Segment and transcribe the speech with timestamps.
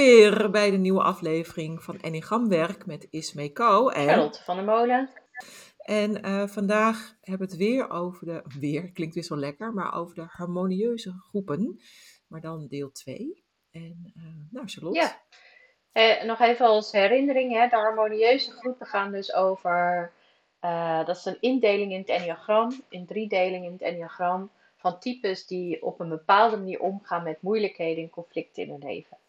[0.00, 4.08] Weer bij de nieuwe aflevering van Enneagramwerk met Ismee Ko en...
[4.08, 5.10] Charlotte van der Molen.
[5.78, 9.94] En eh, vandaag hebben we het weer over de, weer klinkt weer zo lekker, maar
[9.94, 11.80] over de harmonieuze groepen.
[12.28, 13.44] Maar dan deel 2.
[13.70, 14.98] En uh, nou, Charlotte.
[14.98, 15.20] Ja,
[15.92, 20.12] eh, nog even als herinnering, hè, de harmonieuze groepen gaan dus over,
[20.60, 24.98] uh, dat is een indeling in het enneagram, in drie delingen in het enneagram, van
[24.98, 29.19] types die op een bepaalde manier omgaan met moeilijkheden en conflicten in hun leven.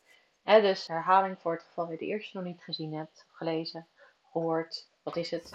[0.44, 3.88] Dus herhaling voor het geval je de eerste nog niet gezien hebt, gelezen,
[4.32, 5.54] gehoord, wat is het?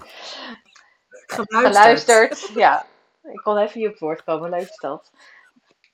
[1.08, 1.74] Geluisterd.
[1.74, 2.86] Geluisterd, ja.
[3.22, 5.12] Ik kon even niet op woord komen, leuk is dat.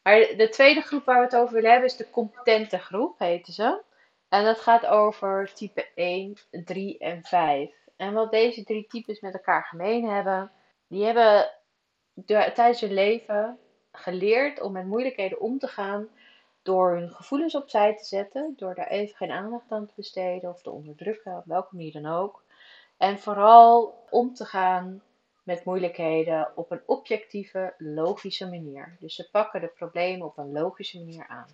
[0.02, 3.52] Maar de tweede groep waar we het over willen hebben is de competente groep, heten
[3.52, 3.82] ze.
[4.28, 7.70] En dat gaat over type 1, 3 en 5.
[7.96, 10.50] En wat deze drie types met elkaar gemeen hebben,
[10.86, 11.50] die hebben
[12.24, 13.58] tijdens hun leven
[13.92, 16.08] geleerd om met moeilijkheden om te gaan
[16.62, 20.62] door hun gevoelens opzij te zetten, door daar even geen aandacht aan te besteden of
[20.62, 22.42] te onderdrukken, op welke manier dan ook.
[22.96, 25.02] En vooral om te gaan
[25.42, 28.96] met moeilijkheden op een objectieve, logische manier.
[29.00, 31.48] Dus ze pakken de problemen op een logische manier aan.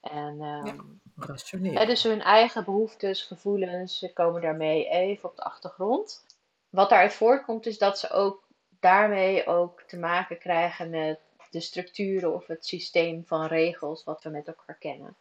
[0.00, 1.86] En um, rationeel.
[1.86, 6.24] dus hun eigen behoeftes, gevoelens, ze komen daarmee even op de achtergrond.
[6.70, 8.42] Wat daaruit voortkomt is dat ze ook
[8.80, 11.18] daarmee ook te maken krijgen met
[11.50, 15.16] de structuren of het systeem van regels wat we met elkaar kennen.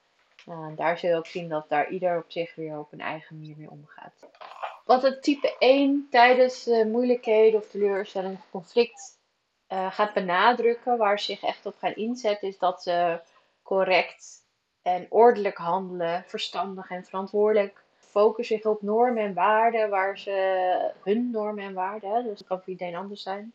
[0.50, 3.36] Uh, daar zul je ook zien dat daar ieder op zich weer op een eigen
[3.36, 4.13] manier mee omgaat.
[4.86, 9.19] Wat het type 1 tijdens uh, moeilijkheden of teleurstelling of conflict
[9.69, 13.19] uh, gaat benadrukken, waar ze zich echt op gaan inzetten, is dat ze
[13.63, 14.44] correct
[14.81, 17.84] en ordelijk handelen, verstandig en verantwoordelijk.
[17.97, 22.57] Focus zich op normen en waarden, waar ze hun normen en waarden, dus dat kan
[22.57, 23.53] voor iedereen anders zijn.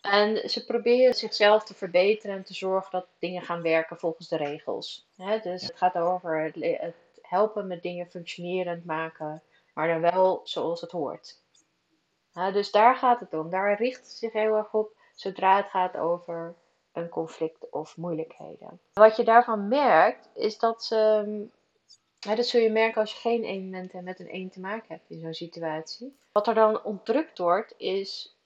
[0.00, 4.36] En ze proberen zichzelf te verbeteren en te zorgen dat dingen gaan werken volgens de
[4.36, 5.06] regels.
[5.42, 9.42] Dus het gaat over het, helpen met dingen functionerend maken,
[9.74, 11.38] maar dan wel zoals het hoort.
[12.32, 13.50] Dus daar gaat het om.
[13.50, 16.54] Daar richt zich heel erg op zodra het gaat over
[16.92, 18.80] een conflict of moeilijkheden.
[18.92, 21.48] Wat je daarvan merkt, is dat ze.
[22.18, 24.86] Dat zul je merken als je geen één bent en met een één te maken
[24.88, 26.18] hebt in zo'n situatie.
[26.32, 28.36] Wat er dan ontdrukt wordt, is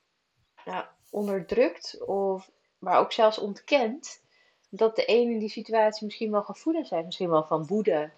[0.64, 4.22] nou, onderdrukt, of, maar ook zelfs ontkend,
[4.70, 7.04] dat de een in die situatie misschien wel gevoelens heeft.
[7.04, 8.10] Misschien wel van woede,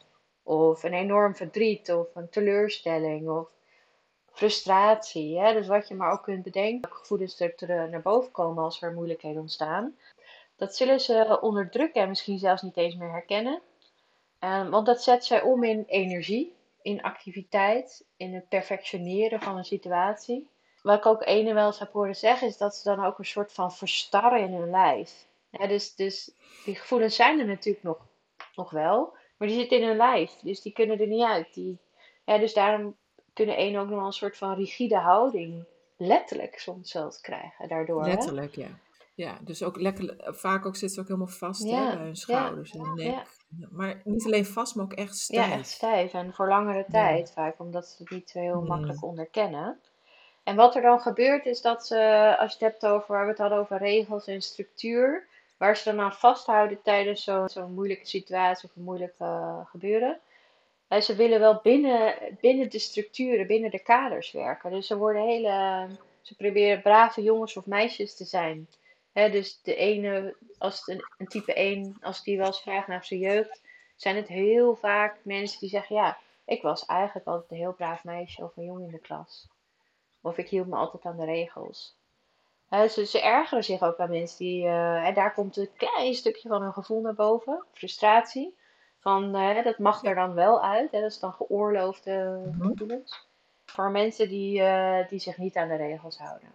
[0.42, 3.48] of een enorm verdriet, of een teleurstelling, of
[4.32, 5.38] frustratie.
[5.38, 5.52] Hè?
[5.52, 8.92] Dus wat je maar ook kunt bedenken, welke gevoelens er naar boven komen als er
[8.92, 9.96] moeilijkheden ontstaan.
[10.56, 13.60] Dat zullen ze onderdrukken en misschien zelfs niet eens meer herkennen.
[14.40, 19.64] Um, want dat zet zij om in energie, in activiteit, in het perfectioneren van een
[19.64, 20.48] situatie.
[20.86, 23.24] Wat ik ook ene wel eens heb horen zeggen, is dat ze dan ook een
[23.24, 25.26] soort van verstarren in hun lijf.
[25.50, 26.30] Ja, dus, dus
[26.64, 27.98] die gevoelens zijn er natuurlijk nog,
[28.54, 31.54] nog wel, maar die zitten in hun lijf, dus die kunnen er niet uit.
[31.54, 31.78] Die,
[32.24, 32.96] ja, dus daarom
[33.32, 35.64] kunnen één ook nog wel een soort van rigide houding,
[35.96, 38.02] letterlijk soms zelfs krijgen daardoor.
[38.02, 38.08] hè?
[38.08, 38.68] Letterlijk, ja.
[39.14, 42.16] Ja, dus ook lekker, vaak ook zit ze ook helemaal vast hè, Ja, bij hun
[42.16, 43.06] schouders en nek.
[43.06, 43.24] ja.
[43.70, 45.52] Maar niet alleen vast, maar ook echt Ja, stijf.
[45.52, 48.66] echt stijf en voor langere tijd vaak, omdat ze het niet zo heel Mm.
[48.66, 49.80] makkelijk onderkennen.
[50.46, 53.30] En wat er dan gebeurt is dat ze, als je het hebt over, waar we
[53.30, 55.26] het hadden over regels en structuur,
[55.56, 60.20] waar ze dan aan vasthouden tijdens zo'n moeilijke situatie of een moeilijk eh, gebeuren.
[60.88, 64.70] En ze willen wel binnen, binnen de structuren, binnen de kaders werken.
[64.70, 65.86] Dus ze worden hele,
[66.20, 68.68] ze proberen brave jongens of meisjes te zijn.
[69.12, 73.04] Dus de ene, als het een, een type 1, als die wel eens vraagt naar
[73.04, 73.60] zijn jeugd,
[73.96, 78.04] zijn het heel vaak mensen die zeggen, ja, ik was eigenlijk altijd een heel braaf
[78.04, 79.48] meisje of een jongen in de klas.
[80.26, 81.96] Of ik hield me altijd aan de regels.
[82.70, 86.48] Ze, ze ergeren zich ook aan mensen die, eh, en daar komt een klein stukje
[86.48, 88.56] van hun gevoel naar boven, frustratie.
[88.98, 92.66] Van, eh, dat mag er dan wel uit, hè, dat is dan geoorloofde Mhm.
[92.66, 93.26] gevoelens.
[93.64, 96.48] Voor mensen die, eh, die zich niet aan de regels houden.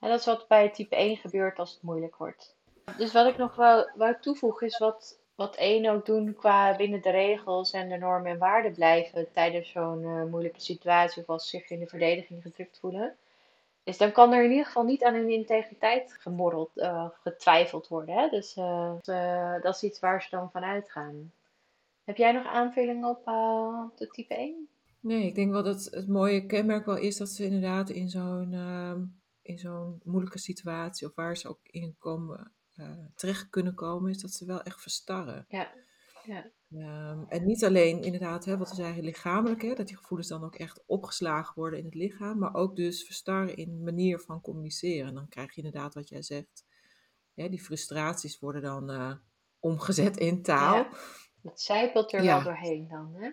[0.00, 2.56] En dat is wat bij type 1 gebeurt als het moeilijk wordt.
[2.96, 7.02] Dus wat ik nog wou, wou toevoegen is wat, wat één ook doen qua binnen
[7.02, 11.48] de regels en de normen en waarden blijven tijdens zo'n eh, moeilijke situatie of als
[11.48, 13.16] zich in de verdediging gedrukt voelen.
[13.84, 18.14] Is dan kan er in ieder geval niet aan hun integriteit gemorreld, eh, getwijfeld worden.
[18.14, 18.28] Hè?
[18.28, 21.32] Dus eh, dat is iets waar ze dan van uitgaan.
[22.04, 24.68] Heb jij nog aanvullingen op uh, de type 1?
[25.00, 28.52] Nee, ik denk wel dat het mooie kenmerk wel is dat ze inderdaad in zo'n
[28.52, 28.94] uh,
[29.42, 34.20] in zo'n moeilijke situatie of waar ze ook in komen, uh, terecht kunnen komen, is
[34.20, 35.44] dat ze wel echt verstarren.
[35.48, 35.72] Ja.
[36.24, 36.50] ja.
[36.72, 40.44] Um, en niet alleen inderdaad, hè, wat we zeggen, lichamelijk, hè, dat die gevoelens dan
[40.44, 45.08] ook echt opgeslagen worden in het lichaam, maar ook dus verstarren in manier van communiceren.
[45.08, 46.64] En dan krijg je inderdaad wat jij zegt,
[47.34, 49.12] ja, die frustraties worden dan uh,
[49.58, 50.74] omgezet in taal.
[50.74, 50.90] Ja,
[51.42, 53.30] het zijpelt er wel doorheen dan, hè?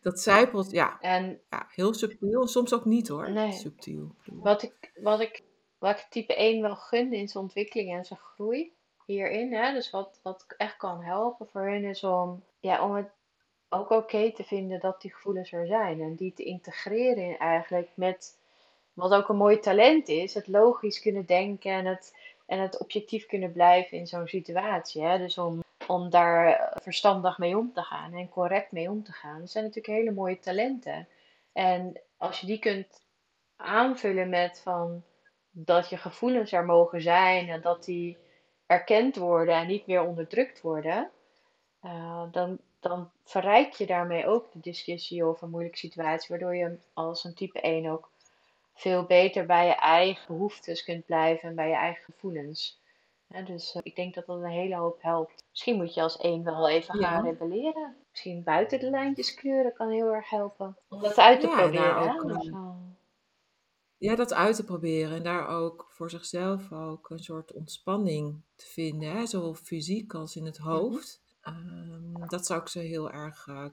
[0.00, 1.00] Dat zijpelt, ja.
[1.00, 3.52] En, ja, heel subtiel, soms ook niet hoor, nee.
[3.52, 4.14] subtiel.
[4.24, 5.44] Wat ik, wat, ik,
[5.78, 8.75] wat ik type 1 wel gun in zijn ontwikkeling en zijn groei
[9.06, 13.08] hierin, hè, dus wat, wat echt kan helpen voor hen is om, ja, om het
[13.68, 16.00] ook oké te vinden dat die gevoelens er zijn.
[16.00, 18.38] En die te integreren in eigenlijk met
[18.92, 22.16] wat ook een mooi talent is, het logisch kunnen denken en het,
[22.46, 25.02] en het objectief kunnen blijven in zo'n situatie.
[25.02, 25.18] Hè?
[25.18, 29.40] Dus om, om daar verstandig mee om te gaan en correct mee om te gaan.
[29.40, 31.08] Dat zijn natuurlijk hele mooie talenten.
[31.52, 33.02] En als je die kunt
[33.56, 35.02] aanvullen met van
[35.50, 38.16] dat je gevoelens er mogen zijn en dat die
[38.66, 41.10] erkend worden en niet meer onderdrukt worden,
[41.84, 46.78] uh, dan, dan verrijk je daarmee ook de discussie over een moeilijke situatie, waardoor je
[46.92, 48.10] als een type 1 ook
[48.74, 52.80] veel beter bij je eigen behoeftes kunt blijven en bij je eigen gevoelens.
[53.44, 55.44] dus uh, ik denk dat dat een hele hoop helpt.
[55.50, 57.96] Misschien moet je als één wel even gaan rebelleren.
[58.10, 60.76] Misschien buiten de lijntjes kleuren kan heel erg helpen.
[60.88, 62.14] Om dat uit te ja, proberen.
[62.14, 62.65] Ook, dus, uh,
[63.98, 68.66] ja, dat uit te proberen en daar ook voor zichzelf ook een soort ontspanning te
[68.66, 69.26] vinden, hè?
[69.26, 70.68] zowel fysiek als in het mhm.
[70.68, 71.24] hoofd.
[71.48, 73.64] Um, dat zou ik ze heel erg uh,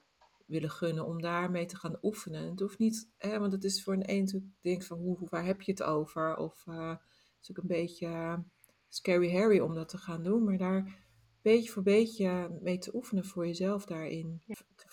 [0.46, 2.50] willen gunnen om daarmee te gaan oefenen.
[2.50, 5.46] Het hoeft niet, hè, want het is voor een een natuurlijk, denk van hoe, waar
[5.46, 6.36] heb je het over?
[6.36, 7.00] Of uh, het
[7.42, 8.44] is ook een beetje
[8.90, 11.04] scary Harry om dat te gaan doen, maar daar
[11.44, 14.42] beetje voor beetje mee te oefenen voor jezelf daarin.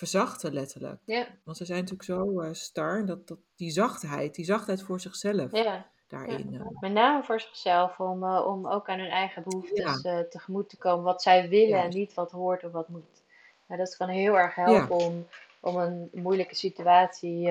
[0.00, 1.00] Te verzachten letterlijk.
[1.04, 1.26] Ja.
[1.44, 5.52] Want ze zijn natuurlijk zo uh, star, dat, dat die zachtheid, die zachtheid voor zichzelf
[5.52, 5.86] ja.
[6.08, 6.50] daarin.
[6.50, 6.66] Ja.
[6.80, 10.76] Met name voor zichzelf, om, uh, om ook aan hun eigen behoeftes uh, tegemoet te
[10.76, 11.04] komen.
[11.04, 13.22] Wat zij willen en niet wat hoort of wat moet.
[13.66, 15.26] Maar dat kan heel erg helpen om,
[15.60, 17.48] om een moeilijke situatie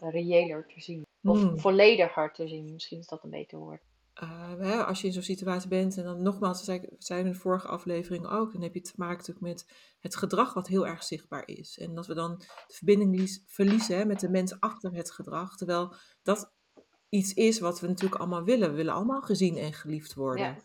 [0.00, 1.06] reëler te zien.
[1.22, 1.58] Of mm.
[1.58, 3.82] vollediger te zien, misschien is dat een beter woord.
[4.22, 7.68] Uh, als je in zo'n situatie bent, en dan nogmaals, zei ik in de vorige
[7.68, 9.66] aflevering ook, dan heb je te maken met
[10.00, 11.78] het gedrag wat heel erg zichtbaar is.
[11.78, 15.94] En dat we dan de verbinding verliezen hè, met de mens achter het gedrag, terwijl
[16.22, 16.52] dat
[17.08, 18.70] iets is wat we natuurlijk allemaal willen.
[18.70, 20.44] We willen allemaal gezien en geliefd worden.
[20.44, 20.56] Ja.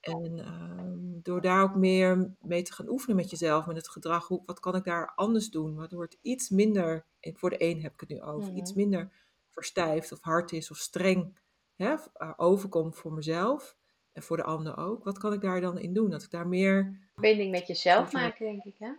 [0.00, 4.26] En uh, door daar ook meer mee te gaan oefenen met jezelf, met het gedrag,
[4.26, 5.74] hoe, wat kan ik daar anders doen?
[5.74, 8.80] Waardoor het iets minder, voor de een heb ik het nu over, iets mhm.
[8.80, 9.12] minder
[9.48, 11.40] verstijfd of hard is of streng
[11.82, 13.76] hè, eh, overkomt voor mezelf
[14.12, 16.10] en voor de ander ook, wat kan ik daar dan in doen?
[16.10, 17.00] Dat ik daar meer.
[17.12, 18.92] Verbinding met jezelf maken, denk ik, hè?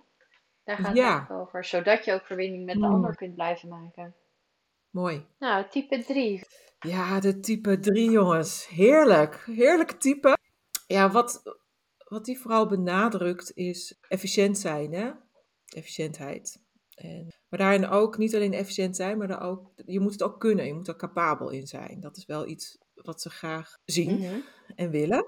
[0.64, 1.20] Daar gaat ja.
[1.20, 2.94] het over, zodat je ook verbinding met de hmm.
[2.94, 4.16] ander kunt blijven maken.
[4.90, 5.26] Mooi.
[5.40, 6.42] Nou, type 3.
[6.80, 8.68] Ja, de type 3, jongens.
[8.68, 9.44] Heerlijk.
[9.46, 10.38] Heerlijk type.
[10.88, 11.42] Ja, wat,
[11.98, 15.12] wat die vrouw benadrukt is efficiënt zijn, hè?
[15.66, 16.63] Efficiëntheid.
[16.96, 20.66] En, maar daarin ook niet alleen efficiënt zijn, maar ook, je moet het ook kunnen.
[20.66, 22.00] Je moet er capabel in zijn.
[22.00, 24.40] Dat is wel iets wat ze graag zien mhm.
[24.76, 25.26] en willen.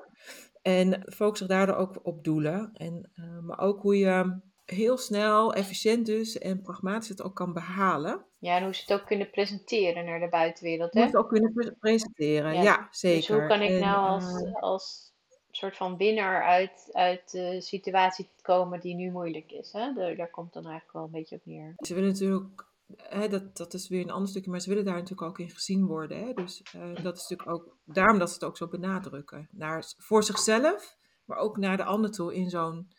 [0.62, 2.70] En focus zich daardoor ook op doelen.
[2.74, 7.54] En, uh, maar ook hoe je heel snel, efficiënt dus en pragmatisch het ook kan
[7.54, 8.26] behalen.
[8.40, 10.94] Ja, en hoe ze het ook kunnen presenteren naar de buitenwereld.
[10.94, 11.00] Hè?
[11.00, 13.18] Hoe ze het ook kunnen presenteren, ja, zeker.
[13.18, 15.14] Dus hoe kan ik nou als, uh, als
[15.56, 19.72] soort van winnaar uit, uit de situatie komen die nu moeilijk is.
[19.72, 19.94] Hè?
[19.94, 21.74] daar komt dan eigenlijk wel een beetje op neer.
[21.78, 22.66] Ze willen natuurlijk,
[22.98, 25.50] hè, dat, dat is weer een ander stukje, maar ze willen daar natuurlijk ook in
[25.50, 26.20] gezien worden.
[26.20, 26.34] Hè?
[26.34, 29.48] Dus uh, dat is natuurlijk ook, daarom dat ze het ook zo benadrukken.
[29.52, 32.92] Naar, voor zichzelf, maar ook naar de ander toe in zo'n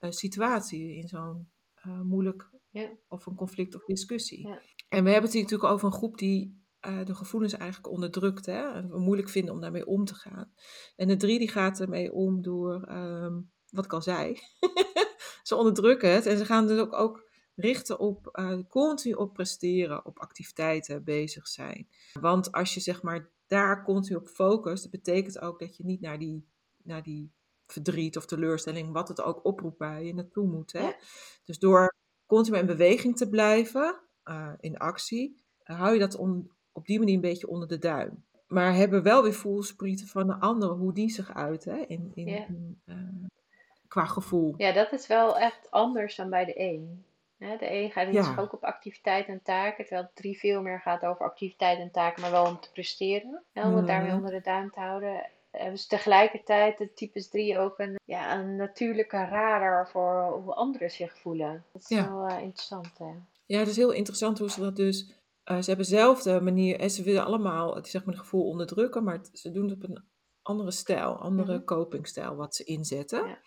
[0.00, 1.48] uh, situatie, in zo'n
[1.86, 2.90] uh, moeilijk ja.
[3.08, 4.48] of een conflict of discussie.
[4.48, 4.60] Ja.
[4.88, 8.46] En we hebben het hier natuurlijk over een groep die uh, de gevoelens eigenlijk onderdrukt.
[8.46, 8.72] Hè?
[8.72, 10.52] En we moeilijk vinden om daarmee om te gaan.
[10.96, 14.38] En de drie die gaat ermee om door, um, wat ik al zei,
[15.42, 16.26] ze onderdrukken het.
[16.26, 21.48] En ze gaan dus ook, ook richten op uh, continu op presteren, op activiteiten bezig
[21.48, 21.88] zijn.
[22.20, 26.00] Want als je zeg maar daar continu op focust, dat betekent ook dat je niet
[26.00, 26.48] naar die,
[26.82, 27.32] naar die
[27.66, 30.72] verdriet of teleurstelling, wat het ook oproept bij je, naartoe moet.
[30.72, 30.92] Hè?
[31.44, 31.94] Dus door
[32.26, 37.14] continu in beweging te blijven, uh, in actie, hou je dat on, op die manier
[37.14, 38.24] een beetje onder de duim.
[38.46, 42.80] Maar hebben wel weer voelsprieten van de andere, hoe die zich uit, hè, in, in,
[42.86, 42.96] uh,
[43.88, 44.54] qua gevoel.
[44.56, 47.04] Ja, dat is wel echt anders dan bij de een.
[47.38, 48.34] de een gaat ja.
[48.38, 52.22] ook op activiteit en taken, terwijl het drie veel meer gaat over activiteit en taken,
[52.22, 53.42] maar wel om te presteren.
[53.52, 55.30] Hè, om het daarmee onder de duim te houden.
[55.50, 60.90] hebben ze tegelijkertijd de types 3 ook een, ja, een natuurlijke radar voor hoe anderen
[60.90, 61.64] zich voelen.
[61.72, 62.98] Dat is wel uh, interessant.
[62.98, 63.12] Hè?
[63.46, 65.23] Ja, het is heel interessant hoe ze dat dus.
[65.50, 69.04] Uh, ze hebben dezelfde manier en ze willen allemaal het, zeg maar, het gevoel onderdrukken,
[69.04, 70.04] maar ze doen het op een
[70.42, 73.26] andere stijl, andere mm copingstijl wat ze inzetten.
[73.26, 73.38] Ja.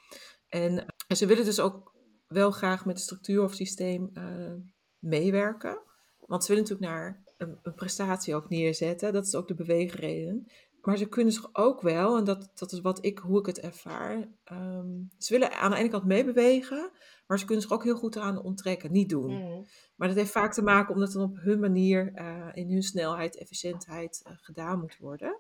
[0.48, 0.86] En
[1.16, 1.96] ze willen dus ook
[2.28, 4.54] wel graag met de structuur of systeem uh,
[5.00, 5.80] meewerken.
[6.18, 9.14] Want ze willen natuurlijk naar een, een, prestatie ook neerzetten.
[9.14, 10.48] Dat is ook de beweegreden.
[10.88, 13.60] Maar ze kunnen zich ook wel, en dat, dat is wat ik, hoe ik het
[13.60, 14.28] ervaar.
[14.52, 16.92] Um, ze willen aan de ene kant meebewegen,
[17.26, 19.32] maar ze kunnen zich ook heel goed eraan onttrekken, niet doen.
[19.32, 19.66] Mm.
[19.96, 22.82] Maar dat heeft vaak te maken omdat het dan op hun manier, uh, in hun
[22.82, 25.38] snelheid, efficiëntheid uh, gedaan moet worden.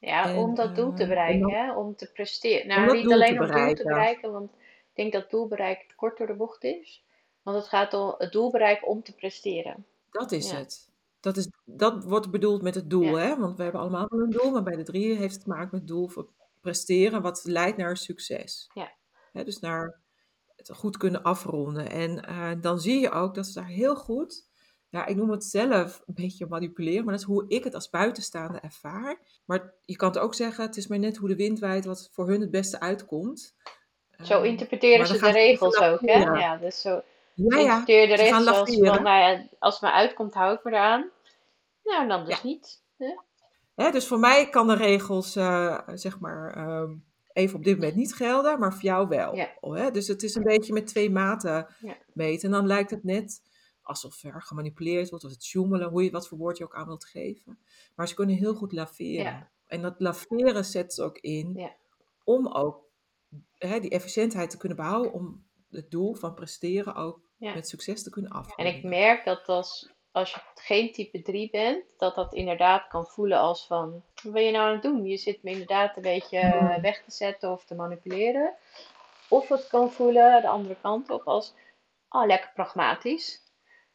[0.00, 1.76] Ja, om dat doel te bereiken, om, hè?
[1.76, 2.66] om te presteren.
[2.66, 6.36] Nou, niet alleen om doel te bereiken, want ik denk dat doelbereik kort door de
[6.36, 7.04] bocht is.
[7.42, 9.86] Want het gaat om het doel bereiken om te presteren.
[10.10, 10.92] Dat is het.
[11.24, 13.36] Dat, is, dat wordt bedoeld met het doel, hè?
[13.36, 15.80] Want we hebben allemaal een doel, maar bij de drie heeft het te maken met
[15.80, 16.28] het doel voor
[16.60, 18.70] presteren, wat leidt naar succes.
[18.74, 18.92] Ja.
[19.32, 20.00] Hè, dus naar
[20.56, 21.90] het goed kunnen afronden.
[21.90, 24.48] En uh, dan zie je ook dat ze daar heel goed,
[24.88, 27.90] ja, ik noem het zelf een beetje manipuleren, maar dat is hoe ik het als
[27.90, 29.18] buitenstaande ervaar.
[29.44, 32.08] Maar je kan het ook zeggen, het is maar net hoe de wind waait, wat
[32.12, 33.54] voor hun het beste uitkomt.
[34.22, 36.18] Zo ehm, interpreteren ze de regels ook, hè?
[36.18, 37.02] Ja, dus zo
[37.34, 37.84] ja, ja.
[37.84, 41.10] de regels als van, nou ja, als het me uitkomt, hou ik me eraan.
[41.84, 42.82] Nou, dan dus niet.
[43.74, 43.90] Hè?
[43.90, 48.14] dus voor mij kan de regels, uh, zeg maar, um, even op dit moment niet
[48.14, 49.36] gelden, maar voor jou wel.
[49.36, 49.50] Ja.
[49.60, 49.90] Oh, hè?
[49.90, 51.66] Dus het is een beetje met twee maten
[52.12, 52.48] meten.
[52.48, 53.42] En dan lijkt het net
[53.82, 56.86] alsof er gemanipuleerd wordt, of het joemelen, hoe je, wat voor woord je ook aan
[56.86, 57.58] wilt geven.
[57.94, 59.50] Maar ze kunnen heel goed laveren.
[59.66, 61.70] En dat laveren zet ze ook in
[62.24, 62.84] om ook
[63.58, 68.10] hè, die efficiëntheid te kunnen behouden, om het doel van presteren ook met succes te
[68.10, 68.72] kunnen afronden.
[68.72, 73.06] En ik merk dat als, als je geen type 3 bent, dat dat inderdaad kan
[73.06, 75.06] voelen als van, wat ben je nou aan het doen?
[75.06, 76.80] Je zit me inderdaad een beetje hmm.
[76.80, 78.54] weg te zetten of te manipuleren.
[79.28, 81.54] Of het kan voelen, de andere kant op, als,
[82.08, 83.42] oh, lekker pragmatisch.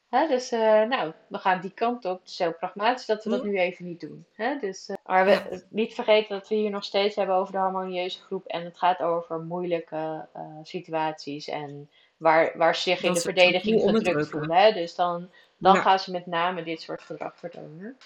[0.09, 2.21] dus uh, nou, we gaan die kant op.
[2.23, 3.49] zo pragmatisch dat we dat hmm.
[3.49, 4.25] nu even niet doen.
[4.59, 8.21] dus, uh, maar we niet vergeten dat we hier nog steeds hebben over de harmonieuze
[8.21, 8.45] groep.
[8.45, 13.81] En het gaat over moeilijke uh, situaties en waar, waar ze zich in de verdediging
[13.81, 14.73] gedrukt voelen.
[14.73, 17.97] Dus dan, dan gaan ze met name dit soort gedrag vertonen.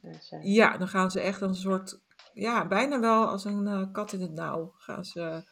[0.00, 0.38] Dus, uh...
[0.42, 2.00] Ja, dan gaan ze echt een soort,
[2.32, 5.42] ja, bijna wel als een uh, kat in het nauw gaan ze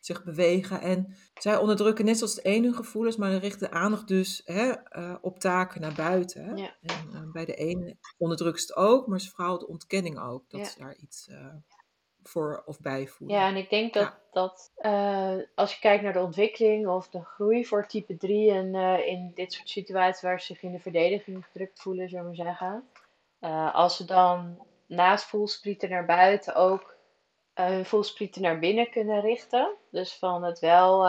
[0.00, 0.80] zich bewegen.
[0.80, 4.72] En zij onderdrukken net zoals de een hun gevoelens, maar richten de aandacht dus hè,
[4.98, 6.44] uh, op taken naar buiten.
[6.44, 6.52] Hè?
[6.52, 6.74] Ja.
[6.82, 10.50] En bij de een onderdrukt ze het ook, maar ze de ontkenning ook.
[10.50, 10.66] Dat ja.
[10.66, 11.28] ze daar iets
[12.28, 13.36] voor of bijvoeren.
[13.36, 17.24] Ja, en ik denk dat, dat uh, als je kijkt naar de ontwikkeling of de
[17.24, 20.78] groei voor type 3 en uh, in dit soort situaties waar ze zich in de
[20.78, 22.88] verdediging gedrukt voelen, zullen we zeggen.
[23.40, 26.96] Uh, als ze dan naast voelsprieten naar buiten ook
[27.54, 29.74] hun voelsprieten naar binnen kunnen richten.
[29.90, 31.02] Dus, van het wel,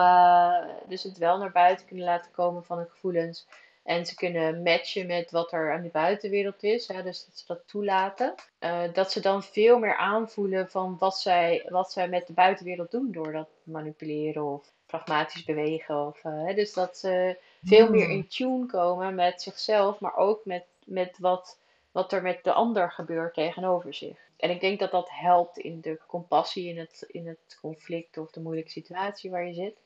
[0.86, 3.46] dus het wel naar buiten kunnen laten komen van hun gevoelens.
[3.82, 6.88] En ze kunnen matchen met wat er aan de buitenwereld is.
[6.88, 8.34] Hè, dus dat ze dat toelaten.
[8.60, 12.90] Uh, dat ze dan veel meer aanvoelen van wat zij, wat zij met de buitenwereld
[12.90, 13.12] doen.
[13.12, 16.06] Door dat manipuleren of pragmatisch bewegen.
[16.06, 18.14] Of, uh, dus dat ze veel meer hmm.
[18.14, 20.00] in tune komen met zichzelf.
[20.00, 21.58] Maar ook met, met wat,
[21.90, 24.18] wat er met de ander gebeurt tegenover zich.
[24.36, 28.30] En ik denk dat dat helpt in de compassie, in het, in het conflict of
[28.30, 29.76] de moeilijke situatie waar je zit.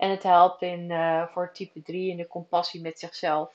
[0.00, 3.52] En het helpt in, uh, voor type 3 in de compassie met zichzelf.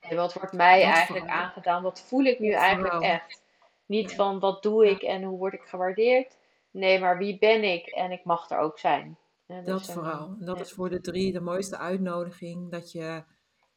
[0.00, 1.82] En wat wordt mij eigenlijk aangedaan?
[1.82, 3.42] Wat voel ik nu eigenlijk echt?
[3.86, 6.36] Niet van wat doe ik en hoe word ik gewaardeerd.
[6.70, 9.18] Nee, maar wie ben ik en ik mag er ook zijn.
[9.46, 10.36] dat dus, vooral.
[10.38, 12.70] dat is voor de drie de mooiste uitnodiging.
[12.70, 13.24] Dat je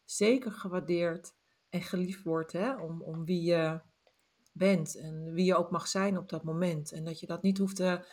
[0.05, 1.33] zeker gewaardeerd
[1.69, 2.75] en geliefd wordt hè?
[2.75, 3.79] Om, om wie je
[4.51, 4.97] bent.
[4.99, 6.91] En wie je ook mag zijn op dat moment.
[6.91, 8.05] En dat je dat niet hoeft te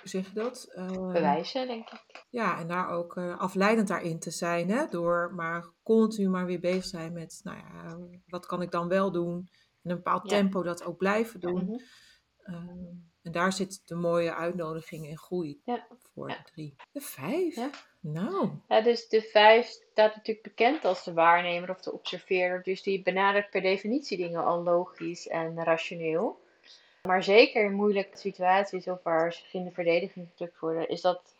[0.00, 0.72] hoe zeg je dat?
[0.76, 2.24] Uh, Bewijzen, denk ik.
[2.30, 4.86] Ja, en daar ook uh, afleidend daarin te zijn, hè?
[4.86, 9.12] door maar continu maar weer bezig zijn met, nou ja, wat kan ik dan wel
[9.12, 9.48] doen?
[9.82, 11.64] In een bepaald tempo dat ook blijven doen.
[11.64, 11.78] Mhm.
[12.42, 12.84] Ehm,
[13.22, 15.86] en daar zit de mooie uitnodiging en groei ja.
[16.14, 16.74] voor de drie.
[16.92, 17.56] De vijf?
[18.00, 18.50] Nou.
[18.68, 22.62] Ja, dus de vijf staat natuurlijk bekend als de waarnemer of de observeerder.
[22.62, 26.44] Dus die benadert per definitie dingen al logisch en rationeel.
[27.06, 31.34] Maar zeker in moeilijke situaties of waar ze in de verdediging gedrukt worden, is dat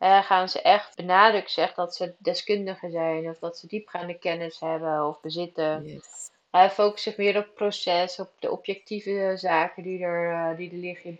[0.00, 4.60] uh, gaan ze echt benadrukken zeg, dat ze deskundigen zijn of dat ze diepgaande kennis
[4.60, 5.84] hebben of bezitten.
[5.84, 6.30] Yes.
[6.50, 10.70] Hij focust zich meer op het proces, op de objectieve zaken die er, uh, die
[10.70, 11.10] er liggen.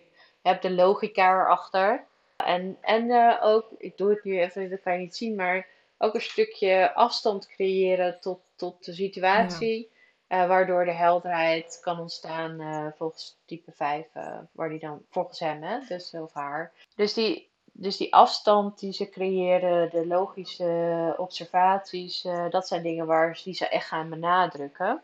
[0.42, 2.04] Je hebt de logica erachter.
[2.36, 5.66] En, en uh, ook, ik doe het nu even, dat kan je niet zien, maar
[5.98, 9.90] ook een stukje afstand creëren tot, tot de situatie.
[10.28, 14.06] Waardoor de helderheid kan ontstaan volgens type 5,
[14.52, 16.72] waar die dan volgens hem, hè, dus of haar.
[16.96, 23.40] Dus die, dus die afstand die ze creëren, de logische observaties, dat zijn dingen waar,
[23.44, 25.00] die ze echt gaan benadrukken.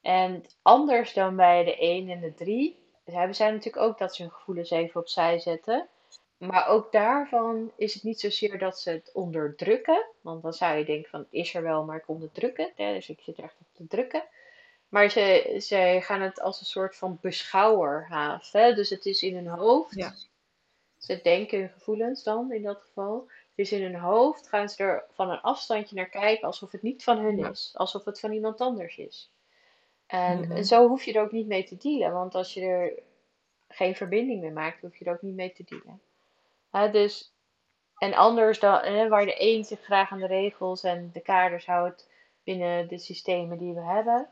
[0.00, 4.22] En anders dan bij de 1 en de 3 hebben zij natuurlijk ook dat ze
[4.22, 5.88] hun gevoelens even opzij zetten.
[6.36, 10.06] Maar ook daarvan is het niet zozeer dat ze het onderdrukken.
[10.20, 12.72] Want dan zou je denken van, is er wel, maar ik onderdruk het.
[12.76, 14.24] Hè, dus ik zit echt op te drukken.
[14.88, 18.52] Maar ze, ze gaan het als een soort van beschouwer haast.
[18.52, 18.74] Hè?
[18.74, 19.94] Dus het is in hun hoofd.
[19.94, 20.14] Ja.
[20.98, 23.28] Ze denken hun gevoelens dan in dat geval.
[23.54, 27.04] Dus in hun hoofd gaan ze er van een afstandje naar kijken alsof het niet
[27.04, 27.70] van hun is.
[27.74, 29.30] Alsof het van iemand anders is.
[30.06, 30.62] En mhm.
[30.62, 32.12] zo hoef je er ook niet mee te dealen.
[32.12, 32.92] Want als je er
[33.68, 36.00] geen verbinding mee maakt, hoef je er ook niet mee te dealen.
[36.92, 37.32] Dus,
[37.96, 42.08] en anders dan, waar de een zich graag aan de regels en de kaders houdt
[42.44, 44.28] binnen de systemen die we hebben.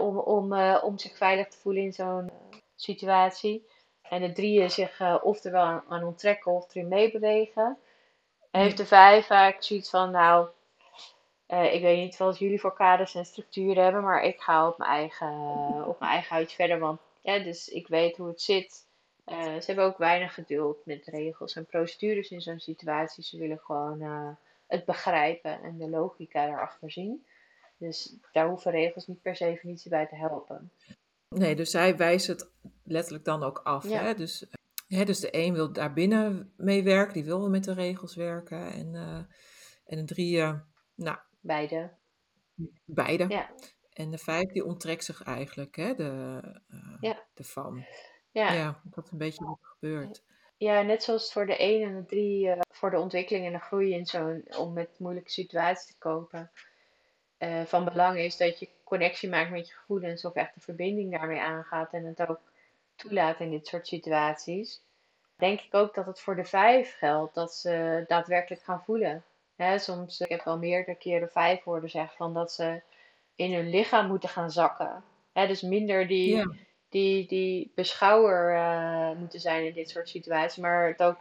[0.00, 3.68] Om, om, uh, om zich veilig te voelen in zo'n uh, situatie.
[4.02, 7.78] En de drieën zich uh, oftewel aan, aan onttrekken of erin meebewegen.
[8.50, 10.48] Heeft de vijf vaak zoiets van, nou,
[11.46, 14.90] ik weet niet wat jullie voor kaders en structuren hebben, maar ik ga op mijn
[14.90, 15.28] eigen,
[15.86, 16.78] op mijn eigen huidje verder.
[16.78, 18.85] Want ja, dus ik weet hoe het zit.
[19.26, 23.24] Uh, ze hebben ook weinig geduld met regels en procedures in zo'n situatie.
[23.24, 24.28] Ze willen gewoon uh,
[24.66, 27.26] het begrijpen en de logica erachter zien.
[27.76, 30.70] Dus daar hoeven regels niet per definitie bij te helpen.
[31.28, 32.50] Nee, dus zij wijst het
[32.84, 33.88] letterlijk dan ook af.
[33.88, 34.02] Ja.
[34.02, 34.14] Hè?
[34.14, 34.46] Dus,
[34.88, 38.72] hè, dus de een wil daar binnen mee werken, die wil met de regels werken.
[38.72, 38.94] En,
[39.86, 40.42] en de drie,
[40.94, 41.90] nou, Beide.
[42.84, 43.26] Beide.
[43.28, 43.50] Ja.
[43.92, 46.40] En de vijf die onttrekt zich eigenlijk, hè, de,
[47.00, 47.24] ja.
[47.34, 47.84] de van.
[48.36, 48.52] Ja.
[48.52, 50.22] ja, dat is een beetje wat er gebeurt.
[50.56, 53.58] Ja, net zoals voor de 1 en de 3, uh, voor de ontwikkeling en de
[53.58, 56.50] groei in zo'n, om met moeilijke situaties te kopen.
[57.38, 61.12] Uh, van belang is dat je connectie maakt met je gevoelens of echt een verbinding
[61.12, 62.40] daarmee aangaat en het ook
[62.94, 64.82] toelaat in dit soort situaties.
[65.36, 69.24] Denk ik ook dat het voor de vijf geldt dat ze daadwerkelijk gaan voelen.
[69.54, 72.82] Hè, soms, ik heb wel meerdere keren vijf horen zeggen van dat ze
[73.34, 75.04] in hun lichaam moeten gaan zakken.
[75.32, 76.65] Hè, dus minder die,
[76.96, 81.18] die, die beschouwer uh, moeten zijn in dit soort situaties, maar het ook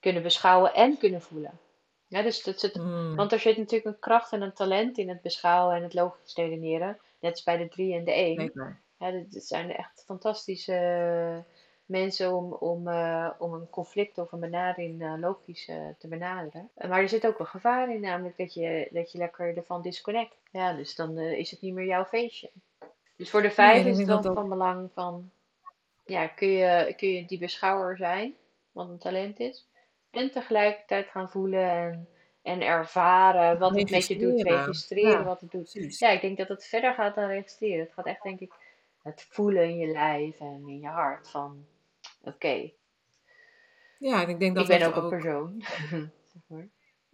[0.00, 1.58] kunnen beschouwen en kunnen voelen.
[2.06, 3.16] Ja, dus dat zit, mm.
[3.16, 6.34] Want er zit natuurlijk een kracht en een talent in het beschouwen en het logisch
[6.34, 6.98] redeneren.
[7.20, 8.52] Net als bij de drie en de één.
[8.98, 11.44] Ja, zijn echt fantastische
[11.84, 16.70] mensen om, om, uh, om een conflict of een benadering uh, logisch uh, te benaderen.
[16.74, 20.36] Maar er zit ook een gevaar in, namelijk dat je, dat je lekker ervan disconnect.
[20.50, 22.50] Ja, dus dan is het niet meer jouw feestje.
[23.18, 25.30] Dus voor de vijf is het dan van belang van,
[26.04, 28.34] ja, kun je, kun je die beschouwer zijn,
[28.72, 29.68] wat een talent is,
[30.10, 32.08] en tegelijkertijd gaan voelen en,
[32.42, 35.98] en ervaren wat het met je doet, registreren wat het doet.
[35.98, 37.84] Ja, ik denk dat het verder gaat dan registreren.
[37.84, 38.52] Het gaat echt, denk ik,
[39.02, 41.66] het voelen in je lijf en in je hart van
[42.22, 42.70] oké.
[43.98, 45.62] Ja, en ik denk dat ik ben ook een persoon.
[46.32, 46.68] zeg maar.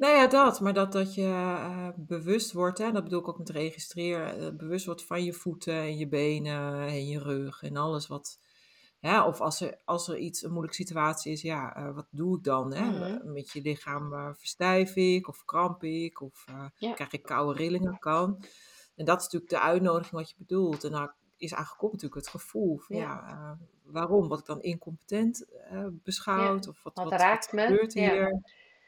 [0.04, 0.60] Nou ja, dat.
[0.60, 4.56] Maar dat, dat je uh, bewust wordt, hè, dat bedoel ik ook met registreren, uh,
[4.56, 8.38] bewust wordt van je voeten en je benen en je rug en alles wat...
[9.00, 12.36] Ja, of als er, als er iets, een moeilijke situatie is, ja, uh, wat doe
[12.36, 12.74] ik dan?
[12.74, 12.84] Hè?
[12.84, 13.32] Mm-hmm.
[13.32, 16.44] Met je lichaam verstijf ik of kramp ik of
[16.76, 16.92] ja.
[16.92, 18.44] krijg ik koude rillingen, kan.
[18.96, 20.84] En dat is natuurlijk de uitnodiging wat je bedoelt.
[20.84, 24.28] En dan is aangekomen natuurlijk het gevoel van, ja waarom?
[24.28, 25.46] Wat ik dan incompetent
[26.02, 26.68] beschouwd?
[26.68, 28.00] Of wat, wat, raakt wat gebeurt me?
[28.00, 28.42] hier?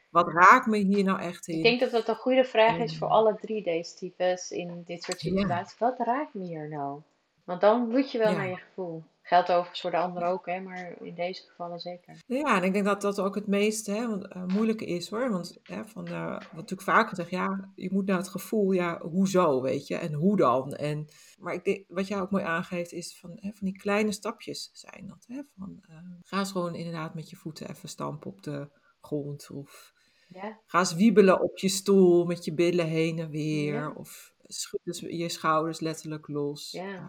[0.09, 1.57] Wat raakt me hier nou echt in?
[1.57, 5.03] Ik denk dat dat een goede vraag is voor alle drie deze types in dit
[5.03, 5.77] soort situaties.
[5.77, 7.01] Wat raakt me hier nou?
[7.43, 9.03] Want dan moet je wel naar je gevoel.
[9.21, 12.23] Geldt overigens voor de anderen ook, hè, maar in deze gevallen zeker.
[12.25, 15.29] Ja, en ik denk dat dat ook het meest hè, want, uh, moeilijke is hoor.
[15.31, 18.99] Want hè, van, uh, wat natuurlijk vaak gezegd, ja, je moet naar het gevoel, ja,
[18.99, 20.73] hoezo, weet je, en hoe dan?
[20.73, 21.07] En,
[21.39, 24.69] maar ik denk, wat jij ook mooi aangeeft, is van, hè, van die kleine stapjes
[24.73, 25.25] zijn dat.
[25.27, 28.69] Hè, van, uh, ga eens gewoon inderdaad met je voeten even stampen op de
[29.01, 29.49] grond.
[29.51, 29.93] Of
[30.27, 30.59] ja.
[30.65, 33.95] ga eens wiebelen op je stoel met je billen heen en weer.
[33.95, 36.71] Of schud je schouders letterlijk los.
[36.71, 37.07] Ja.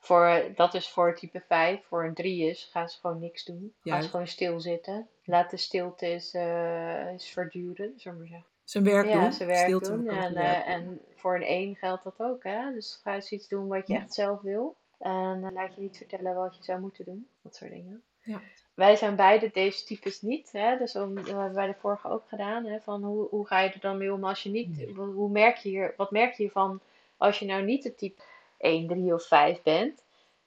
[0.00, 1.86] Voor, dat is voor type 5.
[1.86, 3.74] Voor een 3 is, gaan ze gewoon niks doen.
[3.82, 5.08] Gaan ze gewoon stilzitten.
[5.24, 8.46] Laat de stilte is, uh, is verduren, zullen we zeggen.
[8.64, 9.32] Zijn werk ja, doen.
[9.32, 10.08] Zijn werk doen.
[10.08, 12.42] En, uh, en voor een 1 geldt dat ook.
[12.42, 12.72] Hè?
[12.72, 14.76] Dus ga eens iets doen wat je echt zelf wil.
[14.98, 17.28] En laat je niet vertellen wat je zou moeten doen.
[17.42, 18.02] Dat soort dingen.
[18.22, 18.40] Ja.
[18.78, 20.52] Wij zijn beide deze types niet.
[20.52, 20.78] Hè?
[20.78, 22.64] Dus om, dat hebben wij de vorige ook gedaan.
[22.64, 22.80] Hè?
[22.80, 24.84] Van hoe, hoe ga je er dan mee om als je niet...
[24.94, 26.80] Hoe merk je hier, wat merk je hiervan
[27.16, 28.22] als je nou niet het type
[28.58, 30.02] 1, 3 of 5 bent.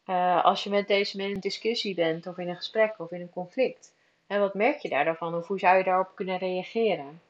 [0.05, 3.21] Uh, als je met deze mensen in discussie bent, of in een gesprek, of in
[3.21, 3.93] een conflict.
[4.27, 5.35] En wat merk je daar dan van?
[5.35, 7.21] Of hoe zou je daarop kunnen reageren?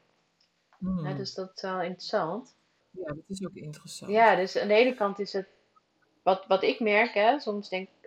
[0.78, 1.16] Hmm.
[1.16, 2.54] dus dat is wel interessant.
[2.90, 4.10] Ja, dat is ook interessant.
[4.10, 5.48] Ja, dus aan de ene kant is het,
[6.22, 8.01] wat, wat ik merk, hè, soms denk ik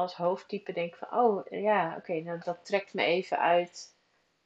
[0.00, 3.94] als hoofdtype denk van, oh ja, oké, nou, dat trekt me even uit,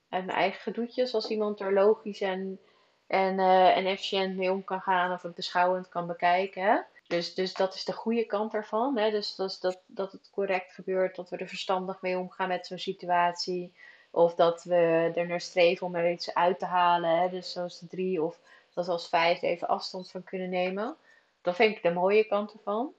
[0.08, 1.14] uit mijn eigen gedoetjes.
[1.14, 2.60] Als iemand er logisch en,
[3.06, 6.86] en, uh, en efficiënt mee om kan gaan of het beschouwend kan bekijken.
[7.06, 8.96] Dus, dus dat is de goede kant ervan.
[8.96, 9.10] Hè?
[9.10, 12.78] Dus, dus dat, dat het correct gebeurt, dat we er verstandig mee omgaan met zo'n
[12.78, 13.74] situatie.
[14.10, 17.20] Of dat we er naar streven om er iets uit te halen.
[17.20, 17.28] Hè?
[17.28, 18.40] Dus zoals de drie of
[18.74, 20.96] dat we als vijf even afstand van kunnen nemen.
[21.42, 22.92] Dat vind ik de mooie kant ervan.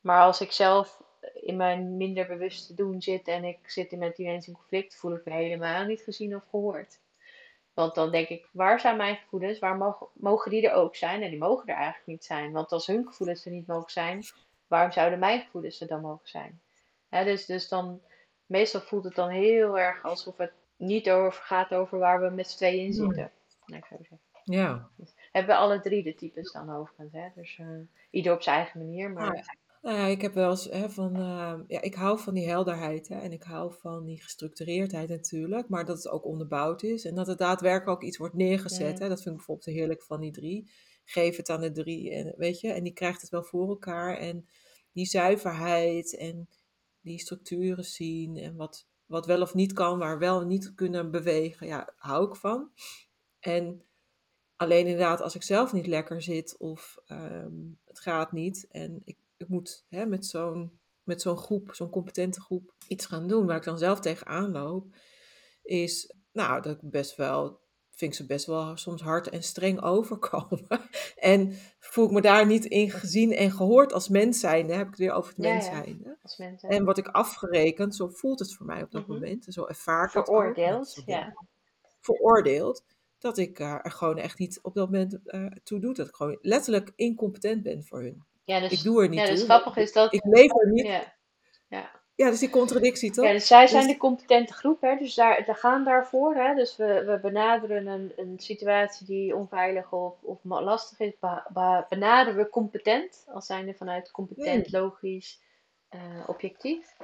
[0.00, 1.02] Maar als ik zelf
[1.34, 4.96] in mijn minder bewuste doen zit en ik zit in met die mensen in conflict,
[4.96, 6.98] voel ik me helemaal niet gezien of gehoord.
[7.74, 9.58] Want dan denk ik, waar zijn mijn gevoelens?
[9.58, 11.22] Waar mogen, mogen die er ook zijn?
[11.22, 12.52] En die mogen er eigenlijk niet zijn.
[12.52, 14.22] Want als hun gevoelens er niet mogen zijn,
[14.66, 16.60] waarom zouden mijn gevoelens er dan mogen zijn?
[17.10, 18.00] dus, dus dan,
[18.46, 22.48] meestal voelt het dan heel erg alsof het niet over gaat over waar we met
[22.48, 23.14] z'n tweeën in zitten.
[23.14, 23.30] Hmm.
[23.66, 24.20] Nou, ik zou zeggen.
[24.44, 24.88] Ja.
[24.96, 27.12] Dus hebben we alle drie de types dan overigens.
[27.12, 27.28] Hè?
[27.34, 27.66] Dus uh,
[28.10, 29.10] ieder op zijn eigen manier.
[29.10, 29.36] Maar...
[29.36, 29.44] Ah,
[29.86, 33.08] nou ja, ik heb wel eens hè, van, uh, ja, ik hou van die helderheid
[33.08, 37.14] hè, en ik hou van die gestructureerdheid natuurlijk, maar dat het ook onderbouwd is en
[37.14, 38.98] dat het daadwerkelijk ook iets wordt neergezet.
[38.98, 40.70] Hè, dat vind ik bijvoorbeeld heerlijk van die drie.
[41.04, 44.16] Geef het aan de drie, en, weet je, en die krijgt het wel voor elkaar.
[44.16, 44.48] En
[44.92, 46.48] die zuiverheid en
[47.00, 51.10] die structuren zien en wat, wat wel of niet kan, waar wel en niet kunnen
[51.10, 52.70] bewegen, ja, hou ik van.
[53.40, 53.82] En
[54.56, 59.16] alleen inderdaad, als ik zelf niet lekker zit of um, het gaat niet en ik
[59.36, 63.56] ik moet hè, met zo'n met zo'n groep, zo'n competente groep, iets gaan doen waar
[63.56, 64.96] ik dan zelf tegenaan loop,
[65.62, 69.80] is, nou, dat ik best wel, vind ik ze best wel soms hard en streng
[69.94, 70.80] overkomen.
[71.16, 74.90] en voel ik me daar niet in gezien en gehoord als mens zijn, heb ik
[74.90, 76.16] het weer over het mens zijn.
[76.22, 79.20] Als mens en word ik afgerekend, zo voelt het voor mij op dat mm -hmm.
[79.20, 81.46] moment, zo ervaar ik Veroordeeld, het ook, ja.
[82.00, 82.84] Veroordeeld
[83.18, 85.94] dat ik uh, er gewoon echt niet op dat moment uh, toe doe.
[85.94, 88.24] Dat ik gewoon letterlijk incompetent ben voor hun.
[88.46, 89.48] Ja, dus, ik doe er niet ja, dus toe.
[89.48, 90.14] grappig is dat...
[90.14, 90.86] Ik leef er niet.
[90.86, 91.14] Ja.
[91.68, 91.90] Ja.
[92.14, 93.24] ja, dus die contradictie toch?
[93.24, 96.34] Ja, dus zij zijn de competente groep, hè, dus daar, daar gaan daarvoor.
[96.34, 101.12] Hè, dus we, we benaderen een, een situatie die onveilig of, of lastig is,
[101.88, 105.40] benaderen we competent, als zijnde vanuit competent, logisch,
[105.90, 106.96] uh, objectief.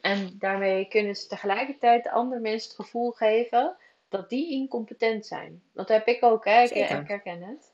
[0.00, 3.76] En daarmee kunnen ze tegelijkertijd andere mensen het gevoel geven
[4.08, 5.62] dat die incompetent zijn.
[5.72, 6.62] Dat heb ik ook, hè?
[6.62, 7.69] Ik, ik herken het.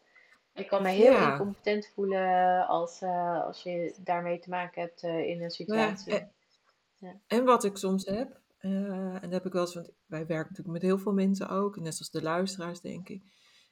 [0.56, 1.30] Ik kan me heel Ja.
[1.32, 6.12] incompetent voelen als, eh, als je daarmee te maken hebt eh, in een situatie.
[6.12, 6.30] en-
[7.26, 8.70] En wat ik soms heb, eh,
[9.14, 11.76] en dat heb ik wel eens, want wij werken natuurlijk met heel veel mensen ook,
[11.76, 13.22] net zoals de luisteraars denk ik.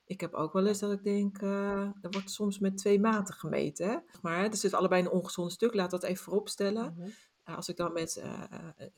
[0.06, 3.88] Ik heb ook wel eens dat ik denk, er wordt soms met twee maten gemeten.
[3.88, 3.96] Hè?
[4.22, 6.94] Maar hè, er zit allebei een ongezond stuk, laat dat even vooropstellen.
[6.98, 7.06] Uh,
[7.44, 8.42] als ik dan met eh,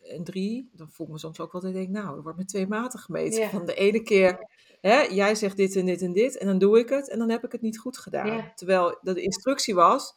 [0.03, 2.39] een drie, dan voel ik me soms ook wel dat ik denk, nou, er wordt
[2.39, 3.49] met twee maten gemeten.
[3.51, 4.49] Van de ene keer,
[4.81, 7.31] hè, jij zegt dit en dit en dit, en dan doe ik het, en dan
[7.31, 8.53] heb ik het niet goed gedaan.
[8.55, 10.15] Terwijl dat de instructie was,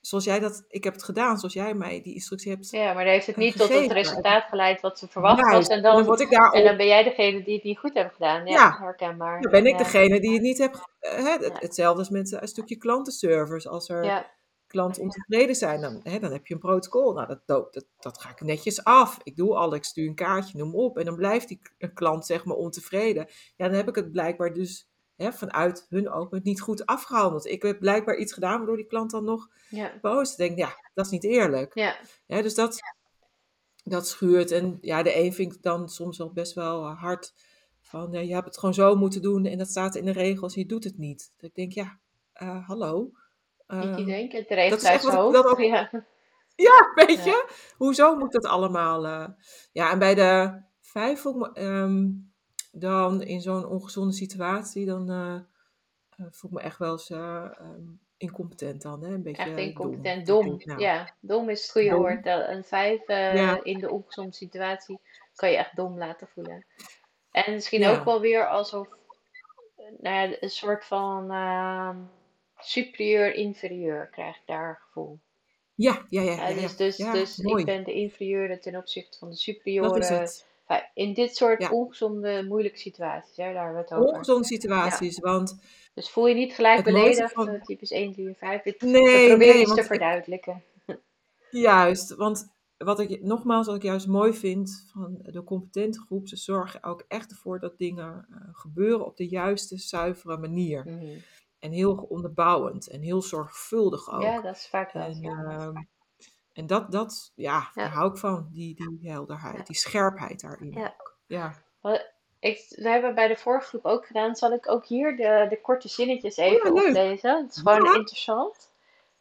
[0.00, 3.04] zoals jij dat, ik heb het gedaan, zoals jij mij die instructie hebt Ja, maar
[3.04, 5.66] dan heeft het niet tot het resultaat geleid wat ze verwacht was.
[5.66, 8.12] En dan, word ik daarop, en dan ben jij degene die het niet goed heeft
[8.12, 8.46] gedaan.
[8.46, 8.76] Ja, Ja.
[8.78, 9.40] herkenbaar.
[9.40, 9.78] dan ben ik ja.
[9.78, 10.88] degene die het niet heb.
[10.98, 11.50] eh, Hè, Ja.
[11.58, 13.68] Hetzelfde als met een stukje klantenservice.
[13.68, 14.30] Als er Ja,
[14.72, 17.12] klanten ontevreden zijn, dan, hè, dan heb je een protocol.
[17.12, 19.18] Nou, dat, dat, dat, ga ik netjes af.
[19.22, 20.98] Ik doe al, ik stuur een kaartje, noem op.
[20.98, 23.26] En dan blijft die k- klant zeg maar ontevreden.
[23.56, 27.46] Ja, dan heb ik het blijkbaar dus hè, vanuit hun oogpunt niet goed afgehandeld.
[27.46, 30.30] Ik heb blijkbaar iets gedaan waardoor die klant dan nog ja, boos is.
[30.32, 31.74] Ik denk, ja, dat is niet eerlijk.
[31.74, 32.78] ja, Ja, dus dat,
[33.84, 34.50] dat schuurt.
[34.50, 37.34] En ja, de een vind ik dan soms wel best wel hard.
[37.80, 40.54] Van, ja, je hebt het gewoon zo moeten doen en dat staat in de regels
[40.54, 41.32] je doet het niet.
[41.36, 41.98] Dat ik denk, ja,
[42.32, 43.10] eh, hallo.
[43.72, 45.90] Niet Eh, iedereen kent de regels dat is echt wat ik dan ook- Ja.
[46.68, 47.24] ja, weet Ja.
[47.24, 47.48] je?
[47.76, 49.06] Hoezo moet dat allemaal?
[49.06, 49.28] eh?
[49.72, 52.08] Ja, en bij de vijf me, ehm,
[52.72, 55.40] dan in zo'n ongezonde situatie, dan eh,
[56.30, 57.82] voel ik me echt wel eens eh, ehm,
[58.16, 59.02] incompetent dan.
[59.04, 59.08] Hè?
[59.14, 60.60] Een beetje Echt incompetent, Dat dom.
[60.64, 61.98] nou, Ja, dom is het goede Dom.
[61.98, 62.24] woord.
[62.24, 63.60] Dat- Een vijf Ja.
[63.62, 65.00] in de ongezonde situatie
[65.34, 66.66] kan je echt dom laten voelen.
[67.30, 68.88] En misschien ook wel weer alsof
[69.98, 71.26] nou ja, een soort van
[72.62, 75.18] ehm, superieur-inferieur krijg ik daar gevoel.
[75.74, 76.32] Ja, ja, ja.
[76.32, 79.36] Ja, ja, dus dus, Ja, dus ik ben de inferieure ten opzichte van de.
[80.66, 84.14] Enfin, In dit soort ongezonde, moeilijke situaties, hè, daar hebben we het over.
[84.14, 85.60] Ongezonde situaties, want
[85.94, 87.48] Dus voel je niet gelijk beledigd, van...
[87.48, 88.62] eh, typisch 1, 3 en 5.
[88.62, 90.62] Dit, we Nee, proberen nee, iets te want ik, verduidelijken.
[91.50, 96.36] juist, want wat ik nogmaals, wat ik juist mooi vind van de competente groep, ze
[96.36, 100.84] zorgen ook echt ervoor dat dingen eh, gebeuren op de juiste, zuivere manier.
[100.86, 101.18] Mhm.
[101.62, 104.42] En heel onderbouwend en heel zorgvuldig Ja, ook.
[104.42, 105.02] dat is vaak wel.
[105.02, 105.44] En, Ja.
[105.44, 105.74] ehm,
[106.52, 107.92] en dat, dat, ja, daar Ja.
[107.92, 109.62] hou ik van, die, die helderheid, Ja.
[109.62, 110.94] die scherpheid daarin Ja.
[111.26, 111.54] Ja,
[112.38, 114.34] Ik, we hebben bij de vorige groep ook gedaan.
[114.34, 116.86] Zal ik ook hier de, de korte zinnetjes even Oh, leuk.
[116.86, 117.42] oplezen?
[117.42, 117.94] Het is gewoon Ja.
[117.94, 118.70] interessant.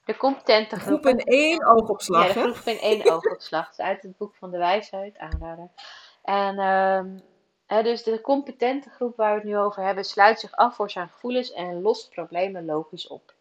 [0.05, 1.13] De competente Groep groep.
[1.13, 2.53] in één oogopslag, Ja, de hè?
[2.53, 3.69] groep in één oogopslag.
[3.71, 5.69] Is uit het boek van de wijsheid, aanrader.
[6.23, 7.19] En ehm,
[7.79, 11.09] dus de competente groep waar we het nu over hebben, sluit zich af voor zijn
[11.09, 13.33] gevoelens en lost problemen logisch op.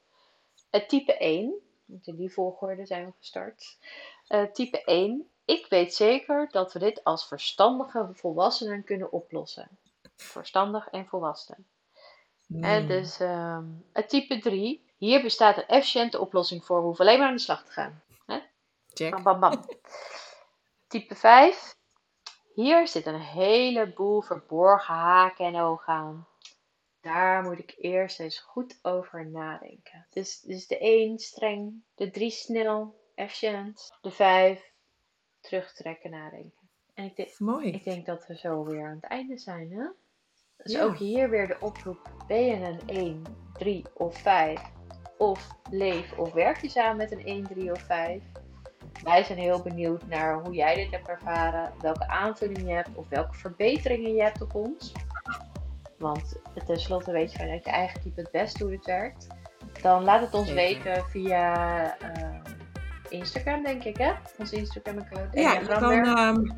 [0.70, 3.78] Het type 1, want in die volgorde zijn we gestart.
[4.26, 9.68] Eh, type 1, ik weet zeker dat we dit als verstandige volwassenen kunnen oplossen.
[10.16, 11.66] Verstandig en volwassen.
[12.48, 12.86] En Hmm.
[12.86, 16.78] dus ehm, het type 3, hier bestaat een efficiënte oplossing voor.
[16.78, 18.02] We hoeven alleen maar aan de slag te gaan.
[18.94, 19.10] Check.
[19.10, 19.64] Bam, bam, bam.
[20.88, 21.78] Type 5.
[22.60, 26.26] Hier zit een heleboel verborgen haken en ogen aan.
[27.00, 30.06] Daar moet ik eerst eens goed over nadenken.
[30.10, 34.72] Dus, dus de 1 streng, de 3 snel, efficiënt, de 5
[35.40, 36.68] terugtrekken, nadenken.
[36.94, 37.70] En ik, denk- Mooi.
[37.70, 39.84] ik denk dat we zo weer aan het einde zijn, hè?
[40.56, 40.82] Dus Ja.
[40.82, 44.62] ook hier weer de oproep: ben je een 1, 3 of 5?
[45.18, 48.22] Of leef of werk je samen met een 1, 3 of 5?
[49.02, 53.08] Wij zijn heel benieuwd naar hoe jij dit hebt ervaren, welke aanvulling je hebt of
[53.08, 54.92] welke verbeteringen je hebt op ons.
[55.98, 56.36] Want
[56.66, 59.26] tenslotte weet je vanuit je eigen type het best hoe dit werkt.
[59.82, 60.84] Dan laat het ons Zeker.
[60.84, 62.40] weten via eh,
[63.08, 64.12] Instagram, denk ik, hè?
[64.38, 65.34] Ons Instagram-account.
[65.34, 66.18] Ja, je kan, Enneagramwerk.
[66.18, 66.56] ehm,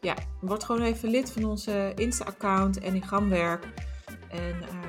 [0.00, 2.80] ja, word gewoon even lid van onze Insta-account.
[4.30, 4.81] En ehm,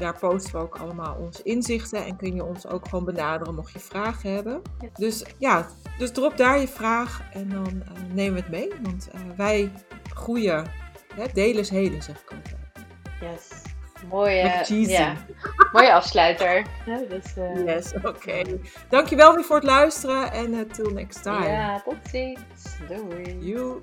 [0.00, 3.72] daar posten we ook allemaal onze inzichten en kun je ons ook gewoon benaderen mocht
[3.72, 4.62] je vragen hebben.
[4.80, 4.88] Ja.
[4.94, 5.66] Dus ja,
[5.98, 8.72] dus drop daar je vraag en dan eh, nemen we het mee.
[8.82, 9.72] Want eh, wij
[10.14, 10.66] groeien,
[11.14, 12.56] hè, delen is helen zeg ik altijd.
[13.20, 13.48] Yes.
[14.08, 14.90] Mooie, cheesy.
[14.90, 15.16] ja,
[15.72, 16.66] mooie afsluiter.
[16.86, 18.42] Ja, dus, eh, Yes, oké.
[18.88, 21.48] Dankjewel weer voor het luisteren en uh, till next time.
[21.48, 22.76] Ja, tot ziens.
[22.88, 23.38] Doei.
[23.38, 23.82] You.